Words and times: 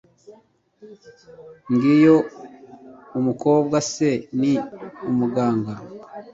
Ngiyo 1.73 2.17
umukobwa 3.19 3.77
se 3.91 4.09
ni 4.39 4.53
umuganga 5.09 5.73